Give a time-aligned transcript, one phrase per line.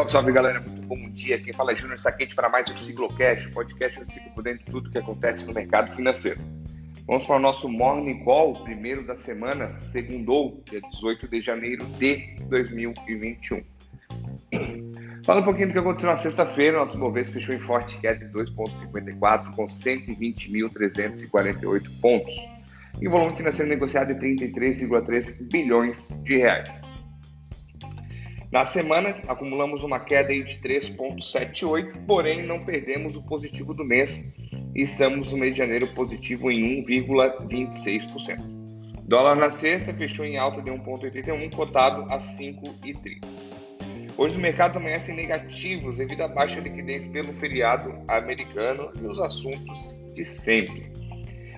[0.00, 1.38] Salve, salve galera, muito bom dia.
[1.38, 4.70] Quem fala é Júnior Saquete para mais um Ciclocast, podcast do ciclo por dentro de
[4.70, 6.40] tudo que acontece no mercado financeiro.
[7.06, 12.34] Vamos para o nosso Morning Call, primeiro da semana, segundou, dia 18 de janeiro de
[12.48, 13.62] 2021.
[15.22, 16.78] Fala um pouquinho do que aconteceu na sexta-feira.
[16.78, 22.32] Nosso Bovespa fechou em forte queda de 2,54 com 120.348 pontos.
[22.98, 26.88] E o volume financeiro negociado de 33,3 bilhões de reais.
[28.50, 34.36] Na semana, acumulamos uma queda de 3,78, porém não perdemos o positivo do mês
[34.74, 38.40] e estamos no mês de janeiro positivo em 1,26%.
[39.04, 43.20] Dólar na sexta fechou em alta de 1,81, cotado a 5,30.
[44.16, 50.12] Hoje os mercados amanhecem negativos devido à baixa liquidez pelo feriado americano e os assuntos
[50.12, 50.90] de sempre.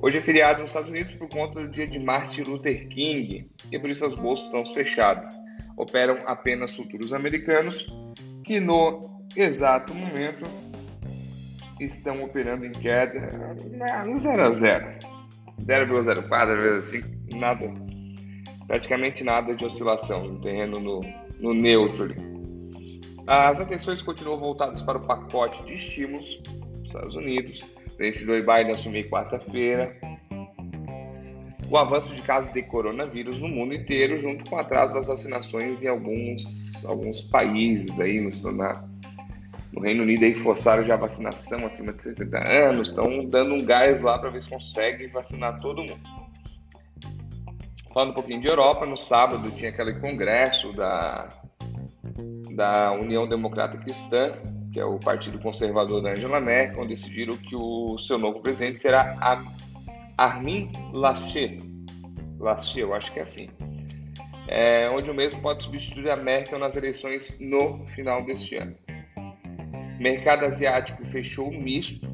[0.00, 3.78] Hoje é feriado nos Estados Unidos por conta do dia de Martin Luther King e
[3.78, 5.45] por isso as bolsas estão fechadas
[5.76, 7.86] operam apenas futuros americanos,
[8.44, 10.48] que no exato momento
[11.80, 13.54] estão operando em queda
[14.06, 14.86] no 0 a 0.
[15.60, 17.02] 0,04, assim,
[17.34, 17.72] nada,
[18.66, 21.00] praticamente nada de oscilação, no terreno no,
[21.40, 22.16] no neutro ali.
[23.26, 27.68] As atenções continuam voltadas para o pacote de estímulos dos Estados Unidos.
[27.96, 29.98] Presidente Joe Biden assumiu quarta-feira
[31.68, 35.82] o avanço de casos de coronavírus no mundo inteiro, junto com o atraso das vacinações
[35.82, 38.84] em alguns, alguns países aí no, na,
[39.72, 43.64] no Reino Unido aí forçaram já a vacinação acima de 70 anos, estão dando um
[43.64, 46.16] gás lá para ver se conseguem vacinar todo mundo.
[47.92, 51.28] Falando um pouquinho de Europa, no sábado tinha aquele congresso da,
[52.54, 54.34] da União Democrata Cristã,
[54.72, 59.16] que é o partido conservador da Angela Merkel, decidiram que o seu novo presidente será
[59.20, 59.42] a
[60.16, 61.58] Armin Laschet,
[62.38, 63.48] Laschet, eu acho que é assim,
[64.48, 68.74] é, onde o mesmo pode substituir a Merkel nas eleições no final deste ano.
[69.98, 72.08] Mercado asiático fechou misto,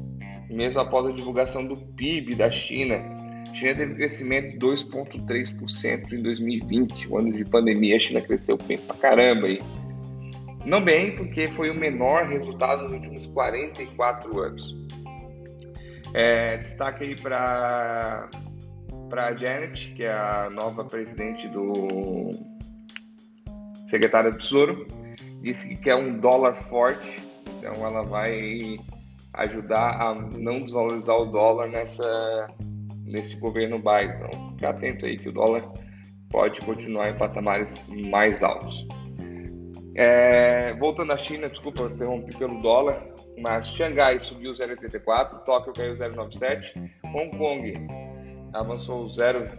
[0.49, 2.95] mesmo após a divulgação do PIB da China.
[3.49, 7.95] A China teve crescimento de 2,3% em 2020, o ano de pandemia.
[7.95, 9.61] A China cresceu bem pra caramba aí.
[10.65, 14.77] Não bem, porque foi o menor resultado nos últimos 44 anos.
[16.13, 18.29] É, destaque aí para
[19.11, 21.87] a Janet, que é a nova presidente do
[23.87, 24.87] secretário do Tesouro,
[25.41, 27.21] disse que quer um dólar forte,
[27.57, 28.77] então ela vai
[29.33, 32.47] ajudar a não desvalorizar o dólar nessa,
[33.05, 34.15] nesse governo Biden.
[34.15, 35.71] Então, fique atento aí que o dólar
[36.29, 38.87] pode continuar em patamares mais altos.
[39.95, 46.91] É, voltando à China, desculpa, interrompi pelo dólar mas Xangai subiu 0,84, Tóquio caiu 0,97,
[47.03, 47.73] Hong Kong
[48.53, 49.49] avançou 0.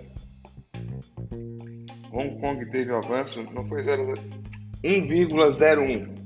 [2.13, 6.25] Hong Kong teve um avanço, não foi 1,01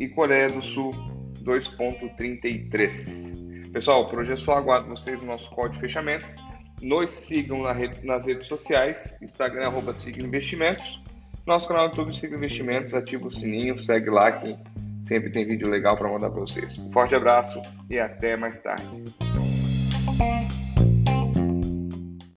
[0.00, 0.94] e Coreia do Sul
[1.42, 3.70] 2,33.
[3.72, 6.24] Pessoal, por hoje é só aguardo vocês no nosso código de fechamento.
[6.80, 11.02] Nos sigam na rede, nas redes sociais, Instagram, arroba Investimentos.
[11.46, 14.56] Nosso canal do YouTube, Siga Investimentos, ativa o sininho, segue lá que
[15.04, 16.78] Sempre tem vídeo legal para mandar para vocês.
[16.78, 17.60] Um forte abraço
[17.90, 19.04] e até mais tarde.